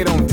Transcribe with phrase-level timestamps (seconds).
[0.00, 0.29] it on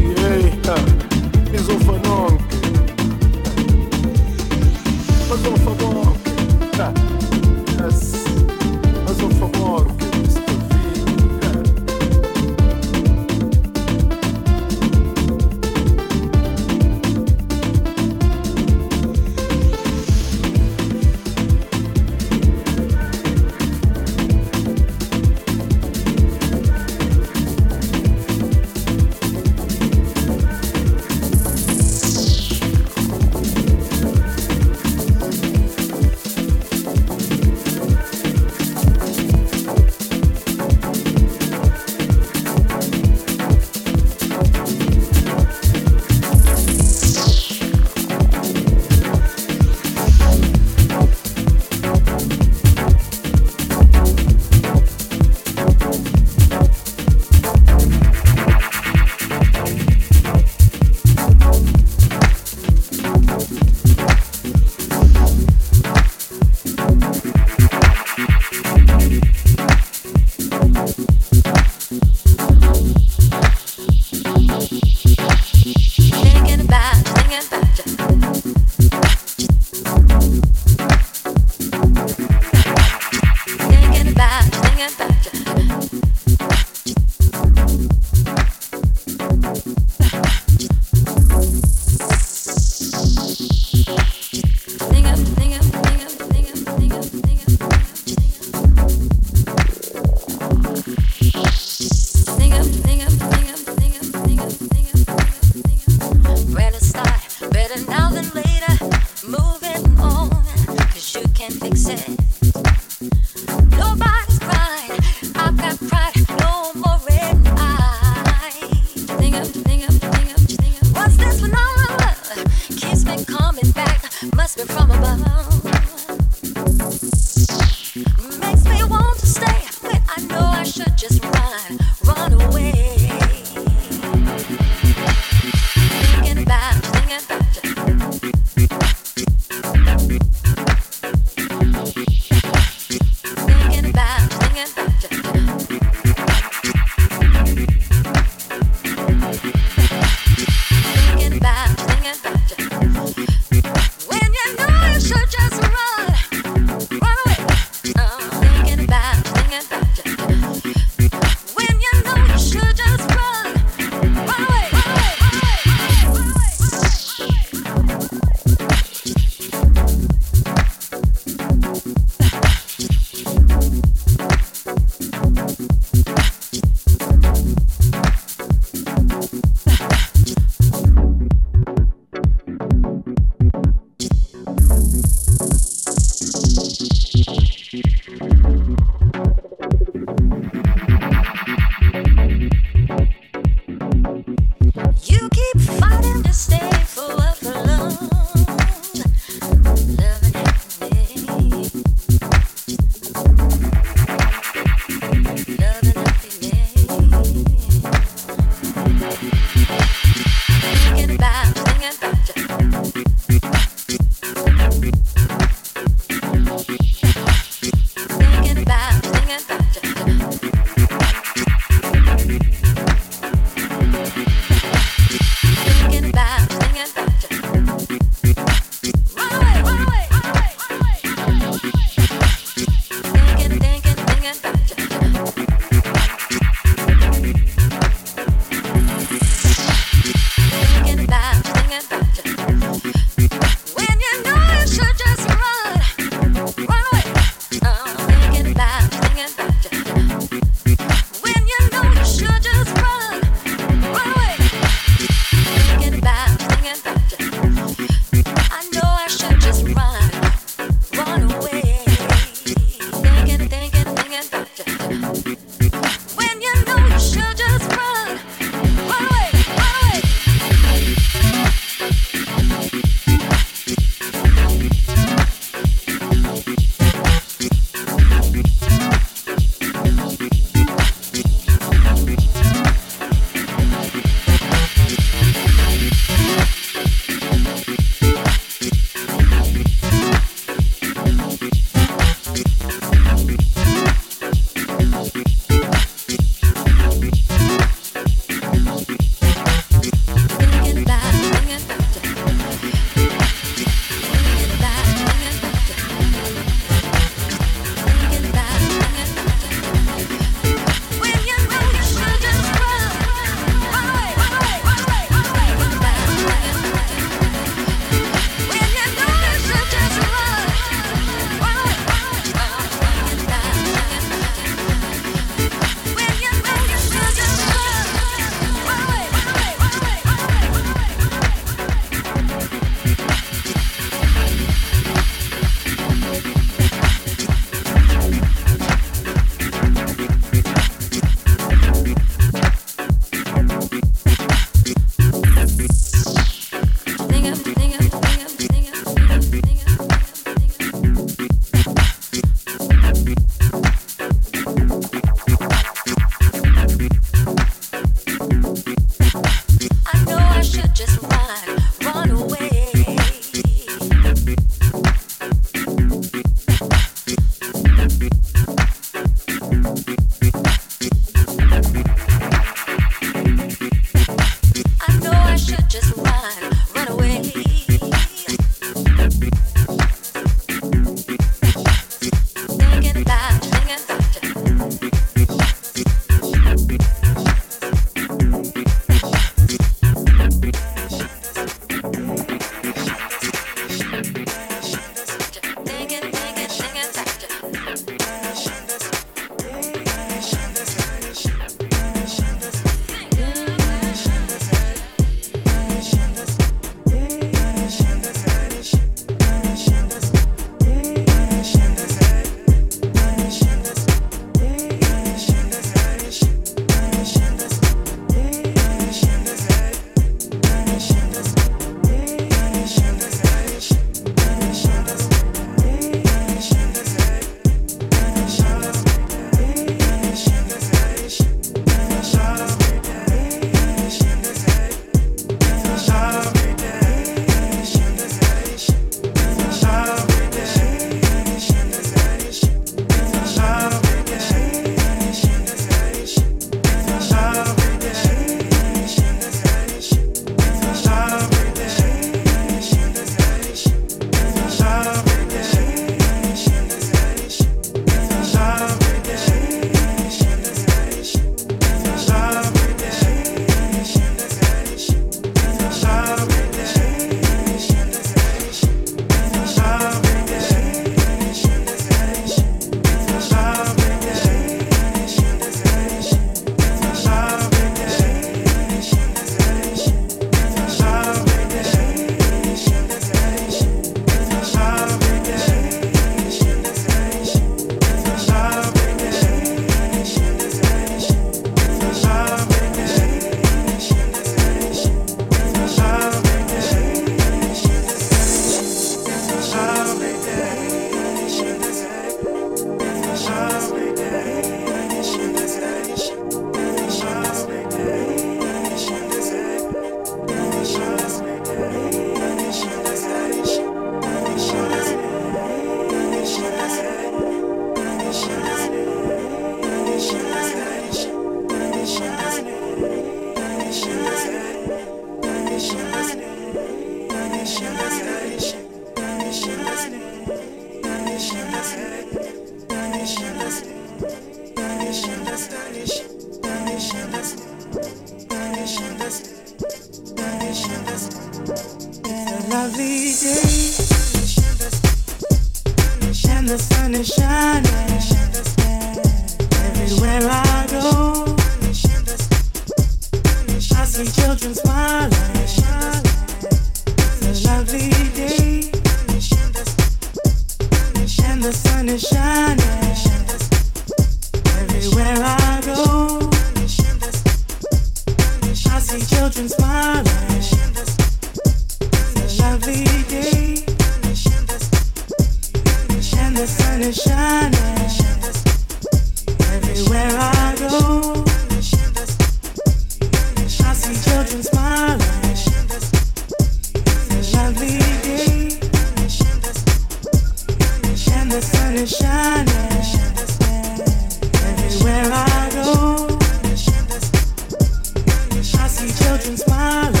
[599.21, 600.00] See smiling.